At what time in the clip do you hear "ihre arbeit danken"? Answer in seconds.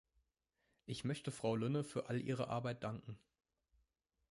2.19-3.19